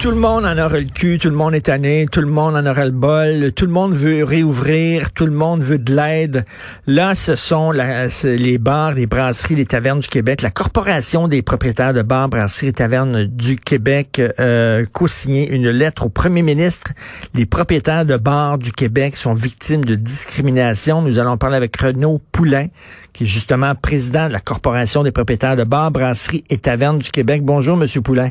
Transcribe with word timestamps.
Tout 0.00 0.12
le 0.12 0.16
monde 0.16 0.46
en 0.46 0.56
aura 0.56 0.78
le 0.78 0.86
cul, 0.86 1.18
tout 1.18 1.28
le 1.28 1.36
monde 1.36 1.54
est 1.54 1.66
tanné, 1.66 2.06
tout 2.10 2.22
le 2.22 2.26
monde 2.26 2.56
en 2.56 2.64
aura 2.64 2.86
le 2.86 2.90
bol, 2.90 3.52
tout 3.52 3.66
le 3.66 3.70
monde 3.70 3.92
veut 3.92 4.24
réouvrir, 4.24 5.12
tout 5.12 5.26
le 5.26 5.32
monde 5.32 5.60
veut 5.60 5.76
de 5.76 5.94
l'aide. 5.94 6.46
Là, 6.86 7.14
ce 7.14 7.36
sont 7.36 7.70
les 7.70 8.56
bars, 8.56 8.94
les 8.94 9.04
brasseries, 9.04 9.56
les 9.56 9.66
tavernes 9.66 10.00
du 10.00 10.08
Québec. 10.08 10.40
La 10.40 10.50
Corporation 10.50 11.28
des 11.28 11.42
propriétaires 11.42 11.92
de 11.92 12.00
bars, 12.00 12.30
brasseries 12.30 12.68
et 12.68 12.72
tavernes 12.72 13.24
du 13.24 13.56
Québec 13.56 14.22
euh, 14.40 14.86
co-signé 14.90 15.50
une 15.50 15.68
lettre 15.68 16.06
au 16.06 16.08
premier 16.08 16.40
ministre. 16.40 16.92
Les 17.34 17.44
propriétaires 17.44 18.06
de 18.06 18.16
bars 18.16 18.56
du 18.56 18.72
Québec 18.72 19.16
sont 19.16 19.34
victimes 19.34 19.84
de 19.84 19.96
discrimination. 19.96 21.02
Nous 21.02 21.18
allons 21.18 21.36
parler 21.36 21.58
avec 21.58 21.76
Renaud 21.76 22.22
Poulain, 22.32 22.68
qui 23.12 23.24
est 23.24 23.26
justement 23.26 23.74
président 23.74 24.28
de 24.28 24.32
la 24.32 24.40
Corporation 24.40 25.02
des 25.02 25.12
propriétaires 25.12 25.56
de 25.56 25.64
bars, 25.64 25.90
brasseries 25.90 26.44
et 26.48 26.56
tavernes 26.56 27.00
du 27.00 27.10
Québec. 27.10 27.42
Bonjour, 27.44 27.76
Monsieur 27.76 28.00
Poulain. 28.00 28.30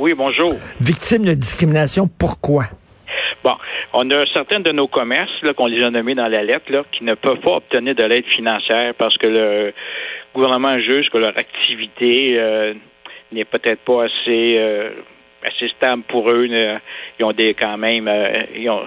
Oui, 0.00 0.14
bonjour. 0.14 0.54
Victime 0.80 1.26
de 1.26 1.34
discrimination, 1.34 2.08
pourquoi? 2.08 2.64
Bon, 3.44 3.52
on 3.92 4.10
a 4.10 4.24
certains 4.32 4.60
de 4.60 4.72
nos 4.72 4.88
commerces, 4.88 5.42
là, 5.42 5.52
qu'on 5.52 5.66
les 5.66 5.84
a 5.84 5.90
nommés 5.90 6.14
dans 6.14 6.26
la 6.26 6.42
lettre, 6.42 6.72
là, 6.72 6.84
qui 6.90 7.04
ne 7.04 7.12
peuvent 7.12 7.40
pas 7.40 7.56
obtenir 7.56 7.94
de 7.94 8.04
l'aide 8.04 8.24
financière 8.24 8.94
parce 8.96 9.18
que 9.18 9.28
le 9.28 9.74
gouvernement 10.34 10.78
juge 10.78 11.10
que 11.10 11.18
leur 11.18 11.36
activité 11.36 12.38
euh, 12.38 12.72
n'est 13.30 13.44
peut-être 13.44 13.80
pas 13.80 14.04
assez 14.04 14.56
euh, 14.56 14.88
assez 15.44 15.68
stable 15.76 16.02
pour 16.08 16.30
eux. 16.30 16.46
Ils 16.46 17.24
ont 17.24 17.32
des 17.32 17.52
quand 17.52 17.76
même 17.76 18.08
euh, 18.08 18.32
ils, 18.56 18.70
ont, 18.70 18.80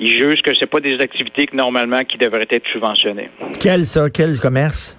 ils 0.00 0.12
jugent 0.12 0.42
que 0.42 0.54
c'est 0.60 0.70
pas 0.70 0.80
des 0.80 1.00
activités 1.00 1.46
que 1.46 1.56
normalement 1.56 2.04
qui 2.04 2.18
devraient 2.18 2.46
être 2.50 2.66
subventionnées. 2.70 3.30
Quel 3.58 3.86
ça? 3.86 4.10
Quel 4.10 4.38
commerce? 4.38 4.98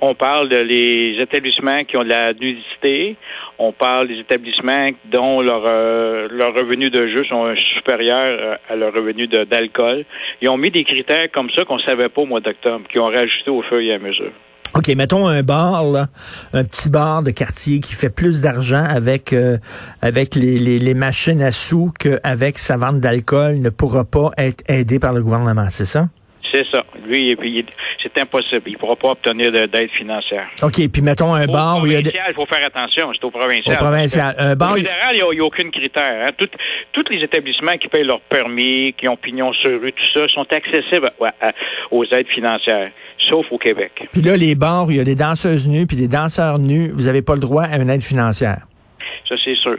On 0.00 0.14
parle 0.14 0.48
de 0.48 0.56
les 0.56 1.16
établissements 1.20 1.84
qui 1.84 1.96
ont 1.96 2.02
de 2.02 2.08
la 2.08 2.32
nudité. 2.32 3.16
On 3.58 3.72
parle 3.72 4.08
des 4.08 4.18
établissements 4.18 4.90
dont 5.12 5.40
leur, 5.40 5.62
euh, 5.64 6.28
leur 6.30 6.54
revenu 6.54 6.90
de 6.90 7.08
jeu 7.08 7.24
sont 7.24 7.54
supérieurs 7.76 8.58
à 8.68 8.76
leur 8.76 8.92
revenu 8.92 9.28
d'alcool. 9.28 10.04
Ils 10.42 10.48
ont 10.48 10.56
mis 10.56 10.70
des 10.70 10.84
critères 10.84 11.30
comme 11.32 11.50
ça 11.50 11.64
qu'on 11.64 11.78
savait 11.78 12.08
pas 12.08 12.22
au 12.22 12.26
mois 12.26 12.40
d'octobre, 12.40 12.84
qui 12.90 12.98
ont 12.98 13.06
rajouté 13.06 13.50
au 13.50 13.62
fur 13.62 13.78
et 13.78 13.94
à 13.94 13.98
mesure. 13.98 14.32
OK, 14.76 14.88
mettons 14.96 15.28
un 15.28 15.44
bar, 15.44 15.84
là, 15.84 16.06
un 16.52 16.64
petit 16.64 16.90
bar 16.90 17.22
de 17.22 17.30
quartier 17.30 17.78
qui 17.78 17.94
fait 17.94 18.12
plus 18.12 18.40
d'argent 18.40 18.82
avec 18.82 19.32
euh, 19.32 19.56
avec 20.02 20.34
les, 20.34 20.58
les, 20.58 20.78
les, 20.78 20.94
machines 20.94 21.40
à 21.42 21.52
sous 21.52 21.92
qu'avec 21.96 22.58
sa 22.58 22.76
vente 22.76 22.98
d'alcool 22.98 23.60
ne 23.60 23.70
pourra 23.70 24.04
pas 24.04 24.32
être 24.36 24.64
aidé 24.68 24.98
par 24.98 25.12
le 25.12 25.22
gouvernement, 25.22 25.66
c'est 25.70 25.84
ça? 25.84 26.08
C'est 26.52 26.66
ça. 26.72 26.80
Lui, 27.06 27.36
c'est 28.02 28.20
impossible. 28.20 28.62
Il 28.66 28.72
ne 28.72 28.78
pourra 28.78 28.96
pas 28.96 29.10
obtenir 29.10 29.52
d'aide 29.52 29.90
financière. 29.90 30.48
OK. 30.62 30.88
Puis 30.92 31.02
mettons 31.02 31.34
un 31.34 31.46
au 31.46 31.52
bar 31.52 31.82
où 31.82 31.86
il 31.86 31.92
y 31.92 31.96
a. 31.96 32.00
Il 32.00 32.34
faut 32.34 32.46
faire 32.46 32.64
attention. 32.66 33.10
C'est 33.12 33.24
au 33.24 33.30
provincial. 33.30 33.74
Au 33.74 33.78
provincial. 33.78 34.34
Un 34.38 34.56
bar. 34.56 34.72
Au 34.72 34.76
fédéral, 34.76 35.14
il 35.14 35.16
n'y 35.16 35.40
a, 35.40 35.42
a, 35.42 35.46
aucun 35.46 35.70
critère. 35.70 36.26
Hein. 36.26 36.32
Tout, 36.36 36.48
tous 36.92 37.04
les 37.10 37.22
établissements 37.22 37.76
qui 37.76 37.88
payent 37.88 38.04
leur 38.04 38.20
permis, 38.20 38.92
qui 38.94 39.08
ont 39.08 39.16
pignon 39.16 39.52
sur 39.52 39.80
rue, 39.80 39.92
tout 39.92 40.18
ça, 40.18 40.26
sont 40.28 40.46
accessibles 40.50 41.10
à, 41.20 41.48
à, 41.48 41.52
aux 41.90 42.04
aides 42.04 42.28
financières, 42.28 42.90
sauf 43.30 43.46
au 43.50 43.58
Québec. 43.58 43.92
Puis 44.12 44.22
là, 44.22 44.36
les 44.36 44.54
bars 44.54 44.86
où 44.86 44.90
il 44.90 44.96
y 44.96 45.00
a 45.00 45.04
des 45.04 45.14
danseuses 45.14 45.68
nues 45.68 45.86
puis 45.86 45.96
des 45.96 46.08
danseurs 46.08 46.58
nus, 46.58 46.90
vous 46.94 47.04
n'avez 47.04 47.22
pas 47.22 47.34
le 47.34 47.40
droit 47.40 47.64
à 47.64 47.76
une 47.76 47.90
aide 47.90 48.02
financière. 48.02 48.66
C'est 49.42 49.56
sûr. 49.56 49.76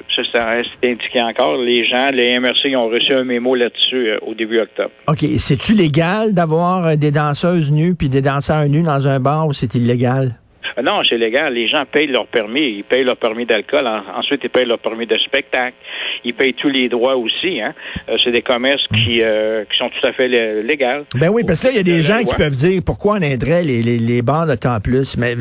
Indiqué 0.83 1.21
encore. 1.21 1.57
Les 1.57 1.85
gens, 1.85 2.09
les 2.11 2.39
MRC, 2.39 2.75
ont 2.75 2.89
reçu 2.89 3.13
un 3.13 3.23
mémo 3.23 3.55
là-dessus 3.55 4.09
euh, 4.09 4.17
au 4.21 4.33
début 4.33 4.59
octobre. 4.59 4.91
OK. 5.07 5.25
C'est-tu 5.37 5.73
légal 5.73 6.33
d'avoir 6.33 6.85
euh, 6.85 6.95
des 6.95 7.11
danseuses 7.11 7.71
nues 7.71 7.95
puis 7.95 8.09
des 8.09 8.21
danseurs 8.21 8.67
nus 8.67 8.83
dans 8.83 9.07
un 9.07 9.19
bar 9.19 9.47
ou 9.47 9.53
c'est 9.53 9.75
illégal? 9.75 10.35
Non, 10.83 11.01
c'est 11.07 11.17
légal. 11.17 11.53
Les 11.53 11.67
gens 11.67 11.83
payent 11.89 12.07
leur 12.07 12.27
permis. 12.27 12.61
Ils 12.61 12.83
payent 12.83 13.03
leur 13.03 13.17
permis 13.17 13.45
d'alcool. 13.45 13.87
ensuite, 14.15 14.41
ils 14.43 14.49
payent 14.49 14.65
leur 14.65 14.79
permis 14.79 15.07
de 15.07 15.17
spectacle. 15.17 15.75
Ils 16.23 16.33
payent 16.33 16.53
tous 16.53 16.69
les 16.69 16.89
droits 16.89 17.15
aussi. 17.15 17.61
Hein. 17.61 17.73
Euh, 18.09 18.17
c'est 18.23 18.31
des 18.31 18.41
commerces 18.41 18.85
qui, 18.87 19.21
euh, 19.21 19.63
qui 19.65 19.77
sont 19.77 19.89
tout 19.89 20.05
à 20.05 20.11
fait 20.13 20.27
légaux. 20.27 21.05
Ben 21.15 21.29
oui, 21.29 21.43
parce 21.45 21.61
que 21.61 21.67
là, 21.67 21.73
il 21.73 21.77
y 21.77 21.79
a 21.79 21.83
des 21.83 22.01
gens 22.01 22.23
qui 22.23 22.35
peuvent 22.35 22.55
dire 22.55 22.81
pourquoi 22.85 23.17
on 23.17 23.21
aiderait 23.21 23.63
les, 23.63 23.81
les, 23.81 23.97
les 23.97 24.21
bars 24.21 24.47
de 24.47 24.55
temps 24.55 24.79
plus. 24.81 25.17
Mais 25.17 25.35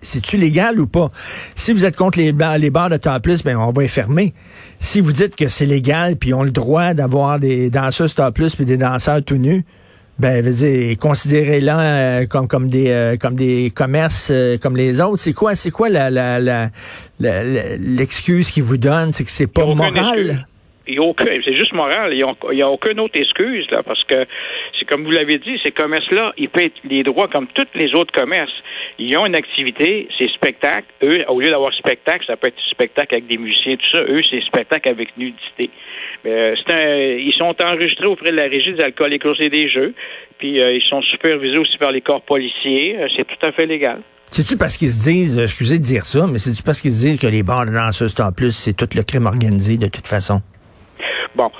c'est-tu 0.00 0.36
légal 0.36 0.80
ou 0.80 0.86
pas? 0.86 1.10
Si 1.54 1.72
vous 1.72 1.84
êtes 1.84 1.96
contre 1.96 2.18
les, 2.18 2.32
les 2.58 2.70
bars 2.70 2.90
de 2.90 2.96
temps 2.96 3.20
plus, 3.20 3.44
ben 3.44 3.56
on 3.56 3.70
va 3.70 3.82
les 3.82 3.88
fermer. 3.88 4.32
Si 4.78 5.00
vous 5.00 5.12
dites 5.12 5.36
que 5.36 5.48
c'est 5.48 5.66
légal 5.66 6.16
puis 6.16 6.34
on 6.34 6.40
a 6.40 6.44
le 6.44 6.50
droit 6.50 6.94
d'avoir 6.94 7.38
des 7.38 7.70
danseuses 7.70 8.14
temps 8.14 8.32
plus 8.32 8.56
puis 8.56 8.64
des 8.64 8.76
danseurs 8.76 9.22
tout 9.24 9.36
nus, 9.36 9.64
ben, 10.20 10.44
veut 10.44 10.52
dire, 10.52 10.98
considérez-la 10.98 11.80
euh, 11.80 12.26
comme 12.26 12.46
comme 12.46 12.68
des 12.68 12.90
euh, 12.90 13.16
comme 13.16 13.36
des 13.36 13.72
commerces 13.74 14.28
euh, 14.30 14.58
comme 14.58 14.76
les 14.76 15.00
autres. 15.00 15.22
C'est 15.22 15.32
quoi 15.32 15.56
c'est 15.56 15.70
quoi 15.70 15.88
la 15.88 16.10
la 16.10 16.70
l'excuse 17.18 18.48
la, 18.48 18.52
qu'ils 18.52 18.62
vous 18.62 18.76
donnent, 18.76 19.14
c'est 19.14 19.24
que 19.24 19.30
c'est 19.30 19.46
pas 19.46 19.64
moral? 19.64 20.46
C'est 21.44 21.56
juste 21.56 21.72
moral. 21.72 22.12
Il 22.12 22.24
n'y 22.54 22.62
a, 22.62 22.68
aucune 22.68 23.00
autre 23.00 23.18
excuse, 23.18 23.66
là, 23.70 23.82
parce 23.82 24.02
que 24.04 24.26
c'est 24.78 24.84
comme 24.86 25.04
vous 25.04 25.10
l'avez 25.10 25.38
dit, 25.38 25.58
ces 25.62 25.72
commerces-là, 25.72 26.32
ils 26.36 26.48
paient 26.48 26.72
les 26.84 27.02
droits 27.02 27.28
comme 27.28 27.46
tous 27.48 27.66
les 27.74 27.94
autres 27.94 28.12
commerces. 28.12 28.52
Ils 28.98 29.16
ont 29.16 29.26
une 29.26 29.34
activité, 29.34 30.08
c'est 30.18 30.28
spectacle. 30.30 30.86
Eux, 31.02 31.24
au 31.28 31.40
lieu 31.40 31.48
d'avoir 31.48 31.72
spectacle, 31.74 32.24
ça 32.26 32.36
peut 32.36 32.48
être 32.48 32.60
spectacle 32.70 33.14
avec 33.14 33.26
des 33.26 33.38
musiciens, 33.38 33.76
tout 33.76 33.90
ça. 33.96 34.02
Eux, 34.02 34.20
c'est 34.30 34.42
spectacle 34.42 34.88
avec 34.88 35.16
nudité. 35.16 35.70
Euh, 36.26 36.54
un, 36.68 37.16
ils 37.18 37.32
sont 37.32 37.54
enregistrés 37.62 38.06
auprès 38.06 38.30
de 38.30 38.36
la 38.36 38.44
Régie 38.44 38.74
des 38.74 38.82
alcools 38.82 39.14
et 39.40 39.48
des 39.48 39.70
jeux, 39.70 39.94
puis 40.38 40.60
euh, 40.60 40.72
ils 40.72 40.82
sont 40.82 41.00
supervisés 41.02 41.58
aussi 41.58 41.78
par 41.78 41.92
les 41.92 42.02
corps 42.02 42.22
policiers. 42.22 42.96
Euh, 42.98 43.06
c'est 43.16 43.24
tout 43.24 43.46
à 43.46 43.52
fait 43.52 43.66
légal. 43.66 44.02
C'est-tu 44.30 44.56
parce 44.56 44.76
qu'ils 44.76 44.90
se 44.90 45.02
disent, 45.02 45.38
excusez 45.38 45.78
de 45.78 45.84
dire 45.84 46.04
ça, 46.04 46.26
mais 46.30 46.38
c'est-tu 46.38 46.62
parce 46.62 46.80
qu'ils 46.80 46.92
se 46.92 47.06
disent 47.06 47.20
que 47.20 47.26
les 47.26 47.42
bars 47.42 47.66
de 47.66 47.72
danseuses 47.72 48.14
en 48.20 48.32
plus, 48.32 48.52
c'est 48.52 48.74
tout 48.74 48.88
le 48.94 49.02
crime 49.02 49.26
organisé 49.26 49.76
de 49.76 49.88
toute 49.88 50.06
façon? 50.06 50.40
Bon, 51.36 51.50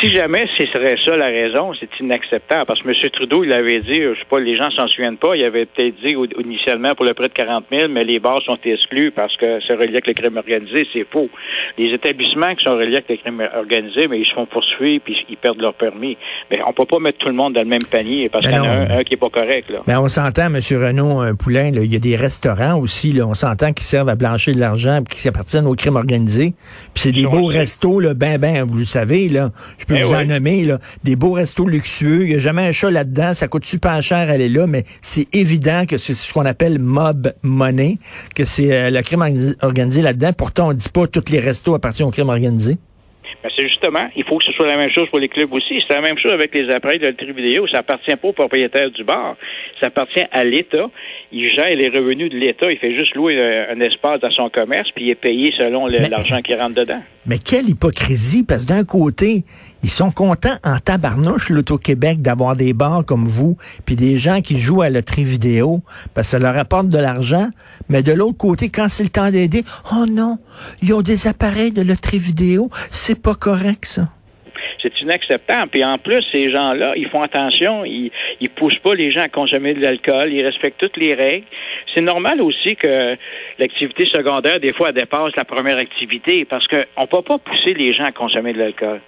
si 0.00 0.10
jamais 0.10 0.46
ce 0.56 0.66
serait 0.66 0.96
ça 1.04 1.16
la 1.16 1.26
raison, 1.26 1.72
c'est 1.78 1.88
inacceptable. 2.00 2.66
Parce 2.66 2.80
que 2.82 2.88
M. 2.88 2.94
Trudeau, 3.12 3.44
il 3.44 3.52
avait 3.52 3.80
dit, 3.80 4.00
je 4.02 4.14
sais 4.18 4.26
pas, 4.28 4.38
les 4.38 4.56
gens 4.56 4.70
s'en 4.70 4.86
souviennent 4.88 5.16
pas, 5.16 5.34
il 5.34 5.44
avait 5.44 5.66
peut-être 5.66 5.94
dit 6.04 6.14
initialement 6.38 6.94
pour 6.94 7.04
le 7.04 7.14
près 7.14 7.28
de 7.28 7.32
40 7.32 7.64
000, 7.70 7.88
mais 7.90 8.04
les 8.04 8.18
bars 8.18 8.40
sont 8.44 8.58
exclus 8.64 9.10
parce 9.10 9.36
que 9.36 9.58
c'est 9.66 9.74
relié 9.74 9.90
avec 9.90 10.06
le 10.06 10.14
crime 10.14 10.36
organisé. 10.36 10.86
C'est 10.92 11.06
faux. 11.10 11.28
Les 11.76 11.92
établissements 11.92 12.54
qui 12.54 12.64
sont 12.64 12.76
reliés 12.76 12.96
avec 12.96 13.08
le 13.08 13.16
crime 13.16 13.48
organisé, 13.56 14.08
mais 14.08 14.20
ils 14.20 14.26
se 14.26 14.34
font 14.34 14.46
poursuivre 14.46 15.02
puis 15.04 15.16
ils 15.28 15.36
perdent 15.36 15.60
leur 15.60 15.74
permis. 15.74 16.16
Mais 16.50 16.60
on 16.66 16.72
peut 16.72 16.86
pas 16.86 16.98
mettre 16.98 17.18
tout 17.18 17.28
le 17.28 17.34
monde 17.34 17.54
dans 17.54 17.62
le 17.62 17.68
même 17.68 17.84
panier 17.90 18.28
parce 18.28 18.46
qu'il 18.46 18.54
y 18.54 18.58
en 18.58 18.64
a 18.64 18.98
un, 18.98 19.04
qui 19.04 19.14
est 19.14 19.20
pas 19.20 19.30
correct. 19.30 19.70
Là. 19.70 19.80
Mais 19.86 19.96
on 19.96 20.08
s'entend, 20.08 20.46
M. 20.46 20.56
Renaud 20.56 21.20
un 21.20 21.34
Poulain, 21.34 21.70
il 21.74 21.92
y 21.92 21.96
a 21.96 21.98
des 21.98 22.16
restaurants 22.16 22.78
aussi, 22.78 23.12
là, 23.12 23.26
on 23.26 23.34
s'entend 23.34 23.72
qui 23.72 23.84
servent 23.84 24.08
à 24.08 24.14
blanchir 24.14 24.54
de 24.54 24.60
l'argent 24.60 25.02
qui 25.02 25.26
appartiennent 25.28 25.66
au 25.66 25.74
crime 25.74 25.96
organisé. 25.96 26.54
Puis 26.94 27.02
c'est 27.02 27.12
des 27.12 27.26
beaux 27.26 27.46
restos, 27.46 28.00
là, 28.00 28.14
ben, 28.14 28.38
ben, 28.38 28.64
vous 28.64 28.78
le 28.78 28.84
savez, 28.84 29.28
là. 29.28 29.50
Je 29.78 29.87
peux 29.88 30.02
vous 30.02 30.14
en 30.14 30.24
nommer, 30.24 30.64
là, 30.64 30.78
des 31.04 31.16
beaux 31.16 31.32
restos 31.32 31.66
luxueux. 31.66 32.22
Il 32.22 32.28
n'y 32.30 32.34
a 32.36 32.38
jamais 32.38 32.66
un 32.66 32.72
chat 32.72 32.90
là-dedans. 32.90 33.34
Ça 33.34 33.48
coûte 33.48 33.64
super 33.64 34.02
cher 34.02 34.30
aller 34.30 34.48
là, 34.48 34.66
mais 34.66 34.84
c'est 35.02 35.26
évident 35.32 35.84
que 35.86 35.98
c'est 35.98 36.14
ce 36.14 36.32
qu'on 36.32 36.46
appelle 36.46 36.78
mob 36.78 37.32
money, 37.42 37.98
que 38.34 38.44
c'est 38.44 38.90
le 38.90 39.02
crime 39.02 39.54
organisé 39.62 40.02
là-dedans. 40.02 40.32
Pourtant, 40.32 40.68
on 40.68 40.72
ne 40.72 40.78
dit 40.78 40.88
pas 40.88 41.06
que 41.06 41.18
tous 41.18 41.32
les 41.32 41.40
restos 41.40 41.74
appartiennent 41.74 42.08
au 42.08 42.12
crime 42.12 42.28
organisé. 42.28 42.78
Ben, 43.42 43.50
c'est 43.56 43.62
justement, 43.78 44.08
il 44.16 44.24
faut 44.24 44.38
que 44.38 44.44
ce 44.44 44.52
soit 44.52 44.66
la 44.66 44.76
même 44.76 44.90
chose 44.90 45.08
pour 45.08 45.18
les 45.18 45.28
clubs 45.28 45.52
aussi. 45.52 45.82
C'est 45.86 45.94
la 45.94 46.00
même 46.00 46.18
chose 46.18 46.32
avec 46.32 46.54
les 46.54 46.68
appareils 46.70 46.98
de 46.98 47.06
loterie 47.06 47.32
vidéo. 47.32 47.66
Ça 47.68 47.78
appartient 47.78 48.14
pas 48.16 48.28
au 48.28 48.32
propriétaire 48.32 48.90
du 48.90 49.04
bar. 49.04 49.36
Ça 49.80 49.86
appartient 49.86 50.24
à 50.30 50.44
l'État. 50.44 50.90
Il 51.32 51.48
gère 51.48 51.74
les 51.74 51.88
revenus 51.88 52.30
de 52.30 52.36
l'État. 52.36 52.70
Il 52.70 52.78
fait 52.78 52.96
juste 52.96 53.14
louer 53.14 53.38
euh, 53.38 53.72
un 53.72 53.80
espace 53.80 54.20
dans 54.20 54.30
son 54.30 54.48
commerce, 54.50 54.88
puis 54.94 55.06
il 55.06 55.10
est 55.10 55.14
payé 55.14 55.52
selon 55.56 55.86
l'argent 55.86 56.40
qui 56.42 56.54
rentre 56.54 56.74
dedans. 56.74 57.00
Mais 57.26 57.38
quelle 57.38 57.68
hypocrisie, 57.68 58.42
parce 58.42 58.64
que 58.64 58.70
d'un 58.70 58.84
côté, 58.84 59.44
ils 59.82 59.90
sont 59.90 60.10
contents 60.10 60.56
en 60.64 60.78
tabarnouche, 60.78 61.50
l'Auto-Québec, 61.50 62.22
d'avoir 62.22 62.56
des 62.56 62.72
bars 62.72 63.04
comme 63.04 63.26
vous, 63.26 63.58
puis 63.84 63.96
des 63.96 64.16
gens 64.16 64.40
qui 64.40 64.58
jouent 64.58 64.80
à 64.80 64.88
la 64.88 65.00
loterie 65.00 65.24
vidéo, 65.24 65.82
parce 66.14 66.28
que 66.28 66.30
ça 66.30 66.38
leur 66.38 66.56
apporte 66.56 66.88
de 66.88 66.96
l'argent. 66.96 67.48
Mais 67.90 68.02
de 68.02 68.12
l'autre 68.12 68.38
côté, 68.38 68.70
quand 68.70 68.88
c'est 68.88 69.02
le 69.02 69.10
temps 69.10 69.30
d'aider, 69.30 69.62
oh 69.92 70.06
non, 70.06 70.38
ils 70.82 70.94
ont 70.94 71.02
des 71.02 71.26
appareils 71.26 71.70
de 71.70 71.82
loterie 71.82 72.18
vidéo, 72.18 72.70
c'est 72.90 73.20
pas 73.20 73.34
correct, 73.34 73.67
ça? 73.84 74.08
C'est 74.80 75.00
inacceptable. 75.00 75.70
Puis 75.70 75.84
en 75.84 75.98
plus, 75.98 76.22
ces 76.32 76.52
gens-là, 76.52 76.92
ils 76.96 77.08
font 77.08 77.22
attention, 77.22 77.84
ils, 77.84 78.10
ils 78.40 78.48
poussent 78.48 78.78
pas 78.78 78.94
les 78.94 79.10
gens 79.10 79.22
à 79.22 79.28
consommer 79.28 79.74
de 79.74 79.82
l'alcool, 79.82 80.32
ils 80.32 80.44
respectent 80.44 80.78
toutes 80.78 80.96
les 80.96 81.14
règles. 81.14 81.46
C'est 81.94 82.00
normal 82.00 82.40
aussi 82.40 82.76
que 82.76 83.16
l'activité 83.58 84.06
secondaire, 84.06 84.60
des 84.60 84.72
fois, 84.72 84.92
dépasse 84.92 85.32
la 85.36 85.44
première 85.44 85.78
activité 85.78 86.44
parce 86.44 86.66
qu'on 86.68 87.06
peut 87.06 87.22
pas 87.22 87.38
pousser 87.38 87.74
les 87.74 87.92
gens 87.92 88.04
à 88.04 88.12
consommer 88.12 88.52
de 88.52 88.58
l'alcool. 88.58 89.00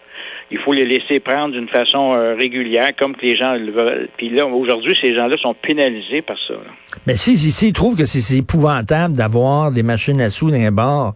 Il 0.50 0.58
faut 0.58 0.72
les 0.72 0.84
laisser 0.84 1.20
prendre 1.20 1.54
d'une 1.54 1.68
façon 1.68 2.12
euh, 2.12 2.34
régulière, 2.34 2.90
comme 2.98 3.14
que 3.14 3.24
les 3.24 3.36
gens 3.36 3.54
le 3.54 3.70
veulent. 3.70 4.08
Puis 4.16 4.30
là, 4.30 4.46
aujourd'hui, 4.46 4.96
ces 5.00 5.14
gens-là 5.14 5.36
sont 5.40 5.54
pénalisés 5.54 6.22
par 6.22 6.36
ça. 6.48 6.54
là. 6.54 6.72
Mais 7.06 7.16
si, 7.16 7.36
si, 7.36 7.52
s'ils 7.52 7.72
trouvent 7.72 7.96
que 7.96 8.04
c'est 8.04 8.20
c'est 8.20 8.38
épouvantable 8.38 9.14
d'avoir 9.14 9.70
des 9.70 9.84
machines 9.84 10.20
à 10.20 10.28
sous 10.28 10.50
dans 10.50 10.56
un 10.56 10.72
bar, 10.72 11.14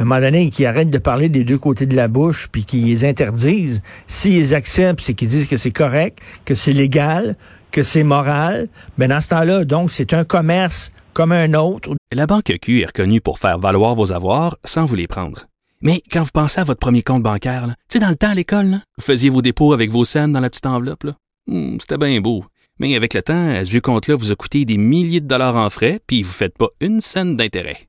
un 0.00 0.04
moment 0.04 0.20
donné, 0.20 0.50
qu'ils 0.50 0.66
arrêtent 0.66 0.90
de 0.90 0.98
parler 0.98 1.28
des 1.28 1.44
deux 1.44 1.58
côtés 1.58 1.86
de 1.86 1.94
la 1.96 2.08
bouche, 2.08 2.48
puis 2.50 2.64
qu'ils 2.64 2.84
les 2.86 3.04
interdisent. 3.04 3.82
S'ils 4.06 4.54
acceptent, 4.54 5.00
c'est 5.00 5.14
qu'ils 5.14 5.28
disent 5.28 5.46
que 5.46 5.56
c'est 5.56 5.70
correct, 5.70 6.18
que 6.44 6.54
c'est 6.54 6.72
légal, 6.72 7.36
que 7.70 7.82
c'est 7.82 8.04
moral, 8.04 8.68
ben 8.98 9.08
dans 9.08 9.20
ce 9.20 9.28
temps-là, 9.28 9.64
donc, 9.64 9.90
c'est 9.92 10.12
un 10.14 10.24
commerce 10.24 10.92
comme 11.12 11.32
un 11.32 11.54
autre. 11.54 11.90
La 12.12 12.26
Banque 12.26 12.52
Q 12.60 12.82
est 12.82 12.86
reconnue 12.86 13.20
pour 13.20 13.38
faire 13.38 13.58
valoir 13.58 13.94
vos 13.94 14.12
avoirs 14.12 14.56
sans 14.64 14.84
vous 14.84 14.96
les 14.96 15.06
prendre. 15.06 15.46
Mais 15.80 16.02
quand 16.10 16.22
vous 16.22 16.30
pensez 16.32 16.60
à 16.60 16.64
votre 16.64 16.80
premier 16.80 17.02
compte 17.02 17.22
bancaire, 17.22 17.66
tu 17.66 17.74
sais, 17.94 17.98
dans 17.98 18.08
le 18.08 18.16
temps 18.16 18.30
à 18.30 18.34
l'école, 18.34 18.80
vous 18.98 19.04
faisiez 19.04 19.30
vos 19.30 19.42
dépôts 19.42 19.72
avec 19.72 19.90
vos 19.90 20.04
scènes 20.04 20.32
dans 20.32 20.40
la 20.40 20.50
petite 20.50 20.66
enveloppe. 20.66 21.06
Hmm, 21.46 21.76
C'était 21.80 21.98
bien 21.98 22.20
beau. 22.20 22.44
Mais 22.80 22.96
avec 22.96 23.14
le 23.14 23.22
temps, 23.22 23.50
à 23.54 23.64
ce 23.64 23.70
vieux 23.70 23.80
compte-là 23.80 24.16
vous 24.16 24.32
a 24.32 24.34
coûté 24.34 24.64
des 24.64 24.78
milliers 24.78 25.20
de 25.20 25.28
dollars 25.28 25.56
en 25.56 25.70
frais, 25.70 26.00
puis 26.06 26.22
vous 26.22 26.30
ne 26.30 26.34
faites 26.34 26.58
pas 26.58 26.68
une 26.80 27.00
scène 27.00 27.36
d'intérêt. 27.36 27.88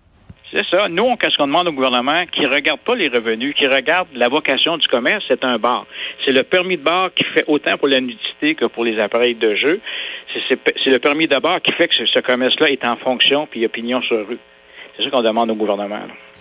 C'est 0.53 0.65
ça. 0.69 0.89
Nous, 0.89 1.03
on- 1.03 1.15
qu'est-ce 1.15 1.37
qu'on 1.37 1.47
demande 1.47 1.67
au 1.69 1.71
gouvernement? 1.71 2.25
Qui 2.31 2.45
regarde 2.45 2.79
pas 2.81 2.95
les 2.95 3.07
revenus, 3.07 3.55
qui 3.55 3.67
regarde 3.67 4.07
la 4.13 4.27
vocation 4.27 4.77
du 4.77 4.87
commerce, 4.87 5.23
c'est 5.29 5.43
un 5.45 5.57
bar. 5.57 5.85
C'est 6.25 6.33
le 6.33 6.43
permis 6.43 6.77
de 6.77 6.83
bar 6.83 7.09
qui 7.13 7.23
fait 7.33 7.45
autant 7.47 7.77
pour 7.77 7.87
la 7.87 8.01
nudité 8.01 8.55
que 8.55 8.65
pour 8.65 8.83
les 8.83 8.99
appareils 8.99 9.35
de 9.35 9.55
jeu. 9.55 9.79
C'est- 10.49 10.89
le 10.91 10.99
permis 10.99 11.27
de 11.27 11.37
bar 11.37 11.61
qui 11.61 11.71
fait 11.73 11.87
que 11.87 11.95
ce, 11.95 12.05
ce 12.05 12.19
commerce-là 12.19 12.69
est 12.69 12.85
en 12.85 12.97
fonction 12.97 13.47
puis 13.49 13.61
il 13.61 13.63
y 13.63 13.65
a 13.65 13.69
pignon 13.69 14.01
sur 14.01 14.27
rue. 14.27 14.39
C'est 14.97 15.03
ça 15.03 15.09
qu'on 15.09 15.21
demande 15.21 15.49
au 15.51 15.55
gouvernement. 15.55 15.99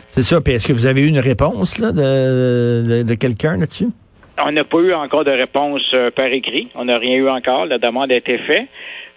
C'est 0.09 0.23
ça. 0.23 0.41
Puis 0.41 0.55
est-ce 0.55 0.67
que 0.67 0.73
vous 0.73 0.87
avez 0.87 1.03
eu 1.03 1.09
une 1.09 1.21
réponse 1.21 1.79
là, 1.79 1.93
de, 1.93 3.03
de, 3.03 3.03
de 3.05 3.15
quelqu'un 3.15 3.57
là-dessus? 3.59 3.87
On 4.45 4.51
n'a 4.51 4.65
pas 4.65 4.79
eu 4.79 4.93
encore 4.95 5.25
de 5.25 5.31
réponse 5.31 5.83
euh, 5.95 6.11
par 6.11 6.27
écrit. 6.27 6.69
On 6.75 6.87
n'a 6.87 6.99
rien 6.99 7.17
eu 7.17 7.29
encore. 7.29 7.67
La 7.67 7.79
demande 7.79 8.11
a 8.11 8.17
été 8.17 8.39
faite. 8.39 8.67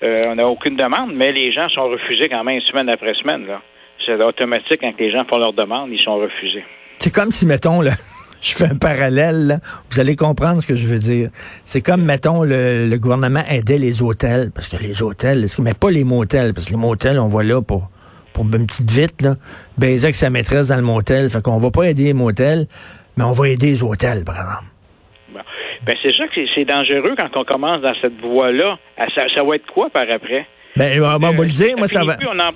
Euh, 0.03 0.15
on 0.27 0.35
n'a 0.35 0.47
aucune 0.47 0.75
demande, 0.75 1.13
mais 1.15 1.31
les 1.31 1.51
gens 1.51 1.67
sont 1.69 1.87
refusés 1.87 2.27
quand 2.29 2.43
même 2.43 2.59
semaine 2.61 2.89
après 2.89 3.13
semaine. 3.15 3.47
là. 3.47 3.61
C'est 4.05 4.21
automatique 4.23 4.79
quand 4.81 4.93
les 4.99 5.11
gens 5.11 5.23
font 5.29 5.37
leur 5.37 5.53
demande, 5.53 5.89
ils 5.91 6.01
sont 6.01 6.15
refusés. 6.15 6.63
C'est 6.99 7.13
comme 7.13 7.31
si, 7.31 7.45
mettons, 7.45 7.81
là, 7.81 7.91
je 8.41 8.53
fais 8.53 8.65
un 8.65 8.75
parallèle, 8.75 9.47
là. 9.47 9.57
vous 9.91 9.99
allez 9.99 10.15
comprendre 10.15 10.61
ce 10.61 10.67
que 10.67 10.75
je 10.75 10.87
veux 10.87 10.99
dire. 10.99 11.29
C'est 11.65 11.81
comme, 11.81 12.03
mettons, 12.03 12.43
le, 12.43 12.87
le 12.87 12.97
gouvernement 12.97 13.43
aidait 13.49 13.77
les 13.77 14.01
hôtels, 14.01 14.51
parce 14.53 14.67
que 14.67 14.77
les 14.77 15.01
hôtels, 15.01 15.45
mais 15.61 15.73
pas 15.73 15.91
les 15.91 16.03
motels, 16.03 16.53
parce 16.53 16.67
que 16.67 16.71
les 16.71 16.77
motels, 16.79 17.19
on 17.19 17.27
va 17.27 17.43
là 17.43 17.61
pour, 17.61 17.89
pour 18.33 18.43
une 18.45 18.65
petite 18.67 18.89
vite, 18.91 19.21
là, 19.21 19.35
baiser 19.77 20.05
avec 20.05 20.15
sa 20.15 20.29
maîtresse 20.29 20.67
dans 20.69 20.75
le 20.77 20.81
motel. 20.81 21.29
Fait 21.29 21.41
qu'on 21.41 21.57
va 21.59 21.71
pas 21.71 21.83
aider 21.83 22.05
les 22.05 22.13
motels, 22.13 22.65
mais 23.17 23.23
on 23.23 23.31
va 23.33 23.47
aider 23.49 23.67
les 23.67 23.83
hôtels, 23.83 24.23
par 24.25 24.35
exemple. 24.35 24.65
Bon. 25.33 25.39
Ben, 25.85 25.95
c'est 26.01 26.13
sûr 26.13 26.25
que 26.33 26.41
c'est- 26.55 26.65
dangereux 26.65 27.13
quand 27.17 27.29
on 27.35 27.43
commence 27.43 27.81
dans 27.81 27.93
cette 28.01 28.19
voie-là. 28.21 28.77
Ah, 28.97 29.05
Ça, 29.15 29.23
ça 29.35 29.43
va 29.43 29.55
être 29.55 29.65
quoi 29.73 29.89
par 29.89 30.03
après? 30.09 30.45
Ben, 30.75 30.99
on 31.01 31.19
va 31.19 31.31
vous 31.31 31.43
le 31.43 31.49
dire, 31.49 31.77
moi, 31.77 31.87
ça 31.87 32.03
va. 32.03 32.15
plus, 32.15 32.27
on 32.27 32.39
en? 32.39 32.49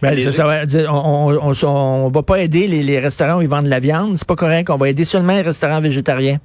Ben, 0.00 0.20
ça, 0.20 0.32
ça 0.32 0.46
va 0.46 0.66
dire, 0.66 0.88
on, 0.92 1.32
on, 1.42 1.52
on, 1.66 2.08
va 2.10 2.22
pas 2.22 2.38
aider 2.40 2.68
les, 2.68 2.82
les 2.82 3.00
restaurants 3.00 3.38
où 3.38 3.42
ils 3.42 3.48
vendent 3.48 3.64
de 3.64 3.70
la 3.70 3.80
viande, 3.80 4.16
c'est 4.16 4.26
pas 4.28 4.36
correct. 4.36 4.70
On 4.70 4.76
va 4.76 4.88
aider 4.88 5.04
seulement 5.04 5.34
les 5.34 5.42
restaurants 5.42 5.80
végétariens. 5.80 6.38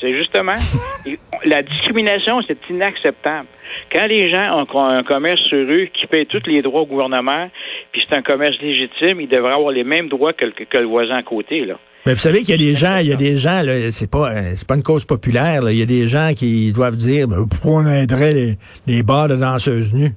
C'est 0.00 0.16
justement 0.16 0.54
la 1.44 1.62
discrimination, 1.62 2.40
c'est 2.46 2.58
inacceptable. 2.70 3.46
Quand 3.92 4.06
les 4.06 4.30
gens 4.30 4.64
ont 4.72 4.88
un 4.88 5.02
commerce 5.02 5.40
sur 5.48 5.58
eux 5.58 5.88
qui 5.92 6.06
paye 6.06 6.26
tous 6.26 6.42
les 6.46 6.62
droits 6.62 6.82
au 6.82 6.86
gouvernement, 6.86 7.48
puis 7.92 8.02
c'est 8.08 8.16
un 8.16 8.22
commerce 8.22 8.56
légitime, 8.62 9.20
ils 9.20 9.28
devraient 9.28 9.54
avoir 9.54 9.72
les 9.72 9.84
mêmes 9.84 10.08
droits 10.08 10.32
que, 10.32 10.46
le- 10.46 10.52
que 10.52 10.78
le 10.78 10.86
voisin 10.86 11.16
à 11.16 11.22
côté. 11.22 11.64
Là. 11.66 11.74
Mais 12.06 12.14
vous 12.14 12.20
savez 12.20 12.38
qu'il 12.40 12.50
y 12.50 12.54
a 12.54 12.72
des 12.72 12.74
gens, 12.74 12.96
il 12.98 13.08
y 13.08 13.12
a 13.12 13.16
des 13.16 13.36
gens, 13.36 13.60
là, 13.62 13.90
c'est 13.90 14.10
pas, 14.10 14.32
euh, 14.32 14.52
c'est 14.56 14.66
pas 14.66 14.76
une 14.76 14.82
cause 14.82 15.04
populaire. 15.04 15.62
là. 15.62 15.72
Il 15.72 15.78
y 15.78 15.82
a 15.82 15.86
des 15.86 16.08
gens 16.08 16.32
qui 16.34 16.72
doivent 16.72 16.96
dire, 16.96 17.28
ben, 17.28 17.46
pourquoi 17.50 17.82
on 17.82 17.86
aiderait 17.86 18.32
les, 18.32 18.58
les 18.86 19.02
bars 19.02 19.28
de 19.28 19.36
danseuses 19.36 19.92
nues? 19.92 20.14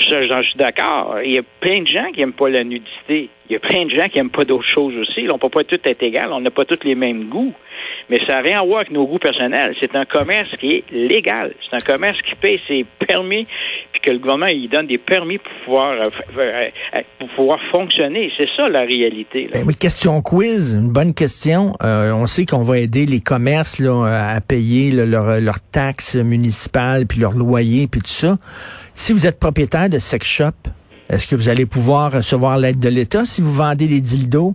Ça, 0.00 0.26
j'en 0.26 0.42
suis 0.42 0.56
d'accord. 0.56 1.18
Il 1.24 1.34
y 1.34 1.38
a 1.38 1.42
plein 1.60 1.82
de 1.82 1.86
gens 1.86 2.10
qui 2.12 2.20
n'aiment 2.20 2.32
pas 2.32 2.48
la 2.48 2.64
nudité. 2.64 3.30
Il 3.48 3.52
y 3.52 3.56
a 3.56 3.60
plein 3.60 3.84
de 3.84 3.90
gens 3.90 4.08
qui 4.08 4.18
n'aiment 4.18 4.30
pas 4.30 4.44
d'autres 4.44 4.68
choses 4.74 4.94
aussi. 4.96 5.22
Là, 5.22 5.34
on 5.34 5.38
peut 5.38 5.48
pas 5.48 5.64
tout 5.64 5.80
être 5.84 6.02
égal. 6.02 6.32
On 6.32 6.40
n'a 6.40 6.50
pas 6.50 6.64
tous 6.64 6.84
les 6.84 6.94
mêmes 6.94 7.24
goûts. 7.28 7.54
Mais 8.10 8.18
ça 8.26 8.34
n'a 8.34 8.40
rien 8.40 8.60
à 8.60 8.64
voir 8.64 8.80
avec 8.80 8.90
nos 8.90 9.06
goûts 9.06 9.18
personnels. 9.18 9.74
C'est 9.80 9.94
un 9.96 10.04
commerce 10.04 10.50
qui 10.60 10.68
est 10.68 10.84
légal. 10.90 11.54
C'est 11.68 11.76
un 11.76 11.80
commerce 11.80 12.20
qui 12.22 12.34
paye 12.36 12.60
ses 12.68 12.84
permis, 13.06 13.46
puis 13.92 14.00
que 14.02 14.10
le 14.10 14.18
gouvernement 14.18 14.46
il 14.46 14.68
donne 14.68 14.86
des 14.86 14.98
permis 14.98 15.38
pour 15.38 15.52
pouvoir, 15.64 15.92
euh, 15.92 16.08
euh, 16.38 16.68
euh, 16.94 17.00
pour 17.18 17.28
pouvoir 17.30 17.58
fonctionner. 17.70 18.30
C'est 18.36 18.48
ça 18.56 18.68
la 18.68 18.80
réalité. 18.80 19.48
Ben 19.52 19.66
question 19.74 20.20
quiz, 20.20 20.74
une 20.74 20.92
bonne 20.92 21.14
question. 21.14 21.72
On 21.80 22.26
sait 22.26 22.44
qu'on 22.44 22.62
va 22.62 22.78
aider 22.78 23.06
les 23.06 23.20
commerces 23.20 23.80
à 23.80 24.40
payer 24.40 24.90
leurs 24.90 25.40
leurs 25.40 25.60
taxes 25.60 26.16
municipales, 26.16 27.06
puis 27.06 27.20
leurs 27.20 27.32
loyers, 27.32 27.86
puis 27.86 28.00
tout 28.00 28.08
ça. 28.08 28.36
Si 28.94 29.12
vous 29.12 29.26
êtes 29.26 29.40
propriétaire 29.40 29.88
de 29.88 29.98
sex 29.98 30.26
shop, 30.26 30.70
est-ce 31.10 31.26
que 31.26 31.36
vous 31.36 31.48
allez 31.48 31.66
pouvoir 31.66 32.12
recevoir 32.12 32.58
l'aide 32.58 32.78
de 32.78 32.88
l'État 32.88 33.24
si 33.24 33.42
vous 33.42 33.52
vendez 33.52 33.86
des 33.86 34.00
dildos? 34.00 34.54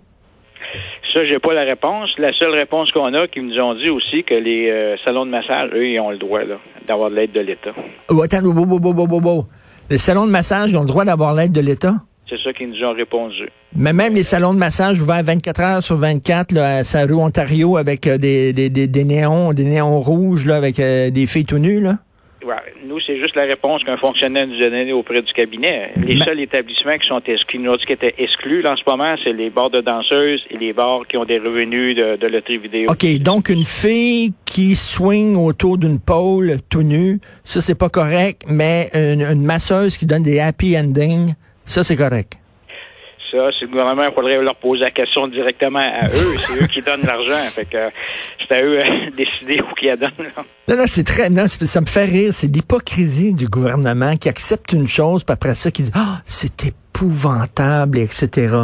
Ça, 1.14 1.24
j'ai 1.28 1.38
pas 1.38 1.52
la 1.54 1.62
réponse. 1.62 2.10
La 2.18 2.32
seule 2.32 2.54
réponse 2.54 2.92
qu'on 2.92 3.12
a, 3.14 3.26
qu'ils 3.26 3.46
nous 3.46 3.58
ont 3.58 3.74
dit 3.74 3.90
aussi 3.90 4.22
que 4.22 4.34
les 4.34 4.70
euh, 4.70 4.96
salons 5.04 5.26
de 5.26 5.30
massage, 5.30 5.70
eux, 5.74 5.86
ils 5.86 5.98
ont 5.98 6.10
le 6.10 6.18
droit 6.18 6.40
d'avoir 6.86 7.10
de 7.10 7.16
l'aide 7.16 7.32
de 7.32 7.40
l'État. 7.40 7.70
Oh, 8.08 8.22
attends, 8.22 8.38
oh, 8.44 8.66
oh, 8.82 9.20
oh. 9.24 9.46
Les 9.88 9.98
salons 9.98 10.26
de 10.26 10.30
massage 10.30 10.70
ils 10.70 10.76
ont 10.76 10.82
le 10.82 10.86
droit 10.86 11.04
d'avoir 11.04 11.34
l'aide 11.34 11.52
de 11.52 11.60
l'État? 11.60 11.94
C'est 12.28 12.38
ça 12.44 12.52
qu'ils 12.52 12.70
nous 12.70 12.84
ont 12.84 12.92
répondu. 12.92 13.48
Mais 13.74 13.92
même 13.92 14.14
les 14.14 14.22
salons 14.22 14.54
de 14.54 14.58
massage 14.58 15.00
ouverts 15.00 15.24
24 15.24 15.60
heures 15.60 15.82
sur 15.82 15.96
24 15.96 16.52
là, 16.52 16.76
à 16.76 16.84
sa 16.84 17.04
rue 17.04 17.14
Ontario 17.14 17.76
avec 17.76 18.06
euh, 18.06 18.16
des, 18.16 18.52
des, 18.52 18.70
des, 18.70 18.86
des 18.86 19.04
néons, 19.04 19.52
des 19.52 19.64
néons 19.64 20.00
rouges 20.00 20.46
là, 20.46 20.56
avec 20.56 20.78
euh, 20.78 21.10
des 21.10 21.26
filles 21.26 21.44
tout 21.44 21.58
nues, 21.58 21.80
là. 21.80 21.96
Ouais, 22.44 22.54
nous, 22.86 22.98
c'est 23.00 23.18
juste 23.18 23.36
la 23.36 23.42
réponse 23.42 23.84
qu'un 23.84 23.98
fonctionnaire 23.98 24.46
nous 24.46 24.56
a 24.62 24.70
donnée 24.70 24.92
auprès 24.94 25.20
du 25.20 25.32
cabinet. 25.32 25.90
Les 25.96 26.16
Mais- 26.16 26.24
seuls 26.24 26.40
établissements 26.40 26.96
qui 26.96 27.06
sont 27.06 27.20
exclus, 27.26 27.58
nous 27.58 27.70
autres, 27.70 27.84
qui 27.84 27.92
étaient 27.92 28.14
exclus 28.16 28.62
là, 28.62 28.72
en 28.72 28.76
ce 28.76 28.82
moment, 28.86 29.14
c'est 29.22 29.32
les 29.34 29.50
bars 29.50 29.68
de 29.68 29.80
danseuses 29.82 30.40
et 30.50 30.56
les 30.56 30.72
bars 30.72 31.02
qui 31.06 31.18
ont 31.18 31.26
des 31.26 31.38
revenus 31.38 31.94
de, 31.96 32.16
de 32.16 32.26
loterie 32.26 32.56
vidéo. 32.58 32.86
OK, 32.88 33.04
donc 33.20 33.50
une 33.50 33.64
fille 33.64 34.32
qui 34.46 34.74
swing 34.74 35.36
autour 35.36 35.76
d'une 35.76 36.00
pôle 36.00 36.56
tout 36.70 36.82
nue, 36.82 37.20
ça 37.44 37.60
c'est 37.60 37.78
pas 37.78 37.90
correct, 37.90 38.42
mais 38.48 38.88
une, 38.94 39.20
une 39.22 39.44
masseuse 39.44 39.98
qui 39.98 40.06
donne 40.06 40.22
des 40.22 40.40
happy 40.40 40.78
endings, 40.78 41.34
ça 41.66 41.84
c'est 41.84 41.96
correct. 41.96 42.32
Ça, 43.30 43.48
c'est 43.56 43.66
le 43.66 43.70
gouvernement, 43.70 44.02
il 44.08 44.12
faudrait 44.12 44.42
leur 44.42 44.56
poser 44.56 44.80
la 44.82 44.90
question 44.90 45.28
directement 45.28 45.78
à 45.78 46.06
eux. 46.06 46.34
C'est 46.38 46.64
eux 46.64 46.66
qui 46.66 46.82
donnent 46.82 47.06
l'argent. 47.06 47.36
Fait 47.54 47.64
que 47.64 47.76
euh, 47.76 47.90
c'est 48.40 48.56
à 48.56 48.62
eux 48.64 48.78
de 49.10 49.14
décider 49.14 49.60
où 49.62 49.72
qu'ils 49.76 49.86
la 49.90 49.96
donnent. 49.96 50.10
là. 50.18 50.42
Non, 50.70 50.76
non, 50.76 50.84
c'est 50.86 51.02
très, 51.02 51.30
non, 51.30 51.46
ça 51.48 51.80
me 51.80 51.86
fait 51.86 52.04
rire. 52.04 52.32
C'est 52.32 52.46
l'hypocrisie 52.46 53.34
du 53.34 53.48
gouvernement 53.48 54.16
qui 54.16 54.28
accepte 54.28 54.72
une 54.72 54.86
chose, 54.86 55.24
puis 55.24 55.32
après 55.32 55.56
ça, 55.56 55.72
qui 55.72 55.82
dit, 55.82 55.90
ah, 55.94 56.22
c'est 56.26 56.64
épouvantable, 56.64 57.98
etc. 57.98 58.54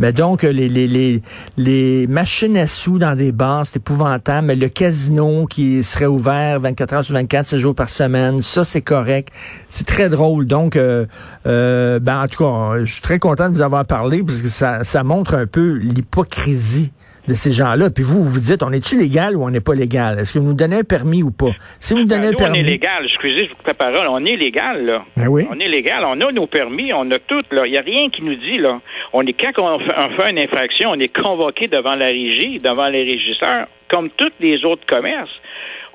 Mais 0.00 0.12
donc, 0.12 0.42
euh, 0.42 0.50
les, 0.50 0.68
les, 0.68 0.88
les, 0.88 1.22
les 1.56 2.08
machines 2.08 2.56
à 2.56 2.66
sous 2.66 2.98
dans 2.98 3.16
des 3.16 3.30
bars, 3.30 3.64
c'est 3.66 3.76
épouvantable. 3.76 4.48
Mais 4.48 4.56
le 4.56 4.68
casino 4.68 5.46
qui 5.46 5.84
serait 5.84 6.06
ouvert 6.06 6.58
24 6.58 6.92
heures 6.92 7.04
sur 7.04 7.14
24, 7.14 7.46
7 7.46 7.60
jours 7.60 7.76
par 7.76 7.88
semaine, 7.88 8.42
ça, 8.42 8.64
c'est 8.64 8.82
correct. 8.82 9.32
C'est 9.68 9.86
très 9.86 10.08
drôle. 10.08 10.48
Donc, 10.48 10.74
euh, 10.74 11.06
euh, 11.46 12.00
ben, 12.00 12.20
en 12.20 12.26
tout 12.26 12.42
cas, 12.42 12.84
je 12.84 12.92
suis 12.94 13.02
très 13.02 13.20
content 13.20 13.48
de 13.48 13.54
vous 13.54 13.62
avoir 13.62 13.84
parlé 13.84 14.24
parce 14.24 14.42
que 14.42 14.48
ça, 14.48 14.82
ça 14.82 15.04
montre 15.04 15.34
un 15.34 15.46
peu 15.46 15.74
l'hypocrisie 15.74 16.90
de 17.28 17.34
ces 17.34 17.52
gens-là. 17.52 17.90
Puis 17.90 18.04
vous, 18.04 18.22
vous 18.22 18.30
vous 18.30 18.40
dites, 18.40 18.62
on 18.62 18.72
est-tu 18.72 18.98
légal 18.98 19.36
ou 19.36 19.44
on 19.44 19.50
n'est 19.50 19.60
pas 19.60 19.74
légal? 19.74 20.18
Est-ce 20.18 20.32
que 20.32 20.38
vous 20.38 20.46
nous 20.46 20.54
donnez 20.54 20.76
un 20.76 20.84
permis 20.84 21.22
ou 21.22 21.30
pas? 21.30 21.52
Si 21.80 21.94
vous 21.94 22.00
nous 22.00 22.06
donnez 22.06 22.28
Ben, 22.28 22.34
un 22.34 22.36
permis... 22.36 22.58
on 22.58 22.62
est 22.62 22.66
légal. 22.66 23.04
Excusez, 23.04 23.44
je 23.44 23.50
vous 23.50 23.56
coupe 23.56 23.66
la 23.66 23.74
parole. 23.74 24.06
On 24.08 24.24
est 24.24 24.36
légal, 24.36 24.84
là. 24.84 25.04
Ben 25.16 25.28
oui. 25.28 25.46
On 25.50 25.58
est 25.58 25.68
légal. 25.68 26.04
On 26.04 26.20
a 26.20 26.32
nos 26.32 26.46
permis. 26.46 26.92
On 26.92 27.10
a 27.10 27.18
tout, 27.18 27.42
là. 27.50 27.66
Il 27.66 27.70
n'y 27.72 27.78
a 27.78 27.82
rien 27.82 28.10
qui 28.10 28.22
nous 28.22 28.36
dit, 28.36 28.58
là. 28.58 28.80
On 29.12 29.22
est, 29.22 29.32
quand 29.32 29.52
on 29.62 29.78
fait, 29.78 29.94
on 29.96 30.20
fait 30.20 30.30
une 30.30 30.38
infraction, 30.38 30.90
on 30.90 30.98
est 30.98 31.14
convoqué 31.14 31.68
devant 31.68 31.94
la 31.94 32.06
régie, 32.06 32.58
devant 32.58 32.88
les 32.88 33.04
régisseurs, 33.04 33.66
comme 33.88 34.10
tous 34.16 34.32
les 34.40 34.64
autres 34.64 34.84
commerces. 34.86 35.30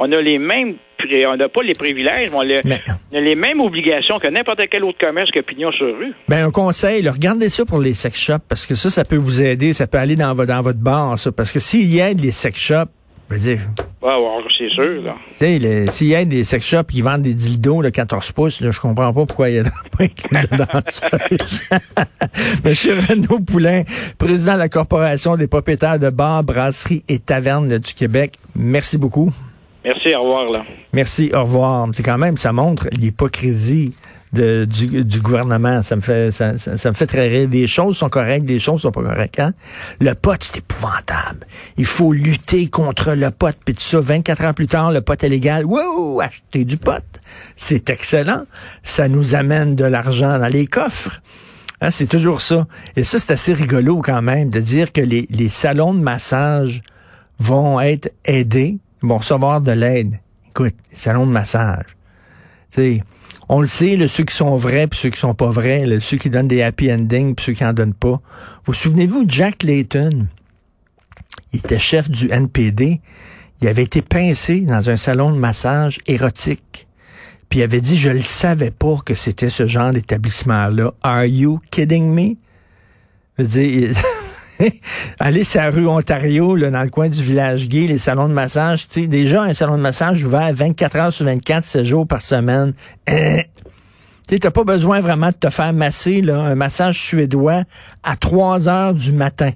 On 0.01 0.09
a 0.13 0.21
les 0.21 0.39
mêmes, 0.39 0.75
on 1.27 1.35
n'a 1.35 1.49
pas 1.49 1.61
les 1.61 1.73
privilèges, 1.73 2.29
mais 2.31 2.37
on 2.37 2.41
a, 2.41 2.61
Mais- 2.63 2.81
on 3.11 3.17
a 3.17 3.19
les 3.19 3.35
mêmes 3.35 3.59
obligations 3.59 4.17
que 4.17 4.27
n'importe 4.27 4.61
quel 4.71 4.85
autre 4.85 4.97
commerce 4.97 5.29
que 5.29 5.41
pignon 5.41 5.71
sur 5.73 5.87
rue. 5.87 6.13
Ben, 6.29 6.45
un 6.47 6.51
conseil, 6.51 7.01
là, 7.01 7.11
regardez 7.11 7.49
ça 7.49 7.65
pour 7.65 7.79
les 7.79 7.93
sex 7.93 8.17
shops, 8.17 8.43
parce 8.47 8.65
que 8.65 8.75
ça, 8.75 8.89
ça 8.89 9.03
peut 9.03 9.17
vous 9.17 9.41
aider, 9.41 9.73
ça 9.73 9.87
peut 9.87 9.97
aller 9.97 10.15
dans, 10.15 10.33
dans 10.33 10.61
votre 10.61 10.79
bar, 10.79 11.19
ça. 11.19 11.31
Parce 11.33 11.51
que 11.51 11.59
s'il 11.59 11.99
aide 11.99 12.21
les 12.21 12.31
sex 12.31 12.57
shops, 12.57 12.89
je 13.29 13.35
veux 13.35 13.41
dire, 13.41 13.59
Ah, 14.01 14.15
bon, 14.17 14.41
c'est 14.57 14.69
sûr, 14.69 15.01
là. 15.03 15.15
s'il 15.91 16.13
aide 16.13 16.29
des 16.29 16.43
sex 16.45 16.65
shops 16.65 16.87
qui 16.89 17.01
vendent 17.01 17.21
des 17.23 17.33
dildos 17.33 17.83
de 17.83 17.89
14 17.89 18.31
pouces, 18.31 18.61
là, 18.61 18.71
je 18.71 18.79
comprends 18.79 19.13
pas 19.13 19.25
pourquoi 19.25 19.49
il 19.49 19.55
y 19.55 19.59
a 19.59 19.63
pas 19.97 20.05
de 20.05 20.55
danseuse. 20.63 21.63
Monsieur 22.63 22.93
Renaud 22.95 23.39
Poulain, 23.41 23.83
président 24.17 24.53
de 24.53 24.59
la 24.59 24.69
Corporation 24.69 25.35
des 25.35 25.47
propriétaires 25.47 25.99
de 25.99 26.09
bars, 26.09 26.43
brasseries 26.43 27.03
et 27.09 27.19
tavernes 27.19 27.77
du 27.77 27.93
Québec, 27.93 28.33
merci 28.55 28.97
beaucoup. 28.97 29.31
Merci, 29.83 30.13
au 30.15 30.21
revoir, 30.21 30.45
là. 30.51 30.65
Merci, 30.93 31.31
au 31.33 31.41
revoir. 31.41 31.87
C'est 31.93 32.03
quand 32.03 32.17
même, 32.17 32.35
ça 32.37 32.51
montre 32.51 32.87
l'hypocrisie 32.91 33.93
du, 34.33 35.19
gouvernement. 35.21 35.81
Ça 35.83 35.95
me 35.95 36.01
fait, 36.01 36.31
ça, 36.31 36.57
ça- 36.57 36.89
me 36.89 36.95
fait 36.95 37.07
très 37.07 37.27
rire. 37.27 37.47
Des 37.47 37.67
choses 37.67 37.97
sont 37.97 38.09
correctes, 38.09 38.45
des 38.45 38.59
choses 38.59 38.81
sont 38.81 38.91
pas 38.91 39.01
correctes. 39.01 39.39
Hein? 39.39 39.53
Le 39.99 40.13
pot, 40.13 40.35
c'est 40.39 40.57
épouvantable. 40.57 41.47
Il 41.77 41.85
faut 41.85 42.11
lutter 42.11 42.67
contre 42.67 43.13
le 43.13 43.31
pot. 43.31 43.55
Puis 43.65 43.73
tout 43.73 43.81
ça, 43.81 43.99
24 43.99 44.45
ans 44.45 44.53
plus 44.53 44.67
tard, 44.67 44.91
le 44.91 45.01
pot 45.01 45.21
est 45.23 45.29
légal. 45.29 45.65
Wow, 45.65 46.21
acheter 46.21 46.65
du 46.65 46.77
pot. 46.77 47.03
C'est 47.55 47.89
excellent. 47.89 48.43
Ça 48.83 49.07
nous 49.07 49.35
amène 49.35 49.75
de 49.75 49.85
l'argent 49.85 50.37
dans 50.37 50.47
les 50.47 50.67
coffres. 50.67 51.21
Hein, 51.81 51.91
c'est 51.91 52.07
toujours 52.07 52.41
ça. 52.41 52.67
Et 52.97 53.05
ça, 53.05 53.17
c'est 53.17 53.31
assez 53.31 53.53
rigolo 53.53 54.01
quand 54.01 54.21
même 54.21 54.49
de 54.49 54.59
dire 54.59 54.91
que 54.91 55.01
les 55.01 55.49
salons 55.49 55.93
de 55.93 56.01
massage 56.01 56.81
vont 57.39 57.79
être 57.79 58.11
aidés, 58.25 58.79
vont 59.01 59.17
recevoir 59.17 59.61
de 59.61 59.71
l'aide. 59.71 60.19
Écoute, 60.49 60.75
les 60.91 60.97
salons 60.97 61.25
de 61.25 61.31
massage. 61.31 61.85
Tu 62.71 62.81
sais, 62.81 63.03
on 63.47 63.61
le 63.61 63.67
sait, 63.67 63.95
là, 63.95 64.07
ceux 64.07 64.23
qui 64.23 64.35
sont 64.35 64.55
vrais 64.57 64.87
puis 64.87 64.99
ceux 64.99 65.09
qui 65.09 65.19
sont 65.19 65.33
pas 65.33 65.49
vrais, 65.49 65.85
là, 65.85 65.99
ceux 65.99 66.17
qui 66.17 66.29
donnent 66.29 66.47
des 66.47 66.61
happy 66.61 66.91
endings 66.91 67.33
puis 67.35 67.45
ceux 67.45 67.53
qui 67.53 67.65
en 67.65 67.73
donnent 67.73 67.93
pas. 67.93 68.21
Vous 68.65 68.73
souvenez-vous 68.73 69.25
Jack 69.27 69.63
Layton? 69.63 70.27
Il 71.51 71.59
était 71.59 71.79
chef 71.79 72.09
du 72.09 72.31
NPD. 72.31 73.01
Il 73.61 73.67
avait 73.67 73.83
été 73.83 74.01
pincé 74.01 74.61
dans 74.61 74.89
un 74.89 74.95
salon 74.95 75.31
de 75.31 75.37
massage 75.37 75.99
érotique. 76.07 76.87
Puis 77.49 77.59
il 77.59 77.63
avait 77.63 77.81
dit, 77.81 77.97
je 77.97 78.11
le 78.11 78.21
savais 78.21 78.71
pas 78.71 78.97
que 79.03 79.15
c'était 79.15 79.49
ce 79.49 79.65
genre 79.65 79.91
d'établissement-là. 79.91 80.93
Are 81.01 81.25
you 81.25 81.59
kidding 81.71 82.13
me? 82.13 82.35
Je 83.39 83.43
veux 83.43 83.93
aller 85.19 85.43
sur 85.43 85.61
la 85.61 85.71
rue 85.71 85.87
Ontario, 85.87 86.55
là, 86.55 86.69
dans 86.69 86.83
le 86.83 86.89
coin 86.89 87.09
du 87.09 87.21
village 87.21 87.67
gay, 87.67 87.87
les 87.87 87.97
salons 87.97 88.27
de 88.27 88.33
massage, 88.33 88.87
tu 88.87 89.01
sais, 89.01 89.07
déjà 89.07 89.43
un 89.43 89.53
salon 89.53 89.77
de 89.77 89.81
massage 89.81 90.23
ouvert 90.23 90.51
24 90.53 90.95
heures 90.97 91.13
sur 91.13 91.25
24, 91.25 91.63
7 91.63 91.83
jours 91.83 92.07
par 92.07 92.21
semaine. 92.21 92.73
Hein? 93.07 93.41
Tu 94.27 94.39
t'as 94.39 94.51
pas 94.51 94.63
besoin 94.63 95.01
vraiment 95.01 95.29
de 95.29 95.35
te 95.35 95.49
faire 95.49 95.73
masser, 95.73 96.21
là, 96.21 96.39
un 96.39 96.55
massage 96.55 96.99
suédois 96.99 97.63
à 98.03 98.15
3 98.15 98.69
heures 98.69 98.93
du 98.93 99.11
matin. 99.11 99.51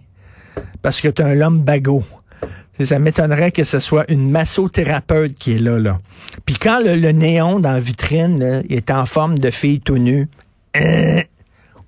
Parce 0.81 0.99
que 0.99 1.09
t'as 1.09 1.27
un 1.27 1.35
lumbago. 1.35 2.03
Tu 2.41 2.47
sais, 2.79 2.85
Ça 2.87 2.99
m'étonnerait 2.99 3.51
que 3.51 3.63
ce 3.63 3.79
soit 3.79 4.09
une 4.09 4.31
massothérapeute 4.31 5.33
qui 5.33 5.53
est 5.53 5.59
là, 5.59 5.77
là. 5.77 5.99
Puis 6.45 6.55
quand 6.55 6.79
le, 6.83 6.95
le 6.95 7.11
néon 7.11 7.59
dans 7.59 7.73
la 7.73 7.79
vitrine 7.79 8.39
là, 8.39 8.61
est 8.69 8.89
en 8.89 9.05
forme 9.05 9.37
de 9.37 9.51
fille 9.51 9.79
tout 9.79 9.99
nue, 9.99 10.27
hein, 10.73 11.21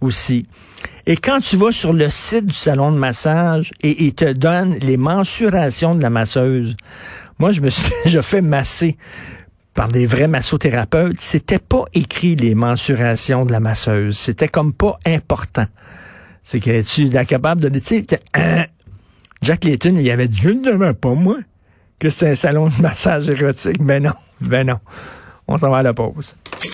aussi. 0.01 0.45
Et 1.07 1.17
quand 1.17 1.39
tu 1.39 1.55
vas 1.57 1.71
sur 1.71 1.93
le 1.93 2.09
site 2.09 2.47
du 2.47 2.53
salon 2.53 2.91
de 2.91 2.97
massage 2.97 3.71
et 3.81 4.05
il 4.05 4.15
te 4.15 4.31
donne 4.33 4.75
les 4.79 4.97
mensurations 4.97 5.93
de 5.93 6.01
la 6.01 6.09
masseuse, 6.09 6.75
moi 7.37 7.51
je 7.51 7.61
me 7.61 7.69
suis 7.69 7.91
déjà 8.05 8.21
fait 8.23 8.41
masser 8.41 8.97
par 9.75 9.89
des 9.89 10.05
vrais 10.05 10.27
massothérapeutes, 10.27 11.19
c'était 11.19 11.59
pas 11.59 11.83
écrit 11.93 12.35
les 12.35 12.55
mensurations 12.55 13.45
de 13.45 13.51
la 13.51 13.59
masseuse, 13.59 14.17
c'était 14.17 14.47
comme 14.47 14.73
pas 14.73 14.97
important. 15.05 15.65
C'est 16.43 16.59
que 16.59 16.81
tu 16.81 17.15
es 17.15 17.25
capable 17.25 17.61
de 17.61 17.69
t'es- 17.79 18.05
hein, 18.33 18.65
Jack 19.41 19.65
Layton, 19.65 19.97
il 19.99 20.09
avait 20.09 20.27
dit, 20.27 20.37
je 20.41 20.49
ne 20.49 20.91
pas 20.93 21.13
moi 21.13 21.37
que 21.99 22.09
c'était 22.09 22.31
un 22.31 22.35
salon 22.35 22.67
de 22.69 22.81
massage 22.81 23.29
érotique. 23.29 23.81
Ben 23.81 24.01
non, 24.01 24.13
ben 24.41 24.65
non. 24.65 24.79
On 25.47 25.57
s'en 25.57 25.69
va 25.69 25.77
à 25.77 25.83
la 25.83 25.93
pause. 25.93 26.35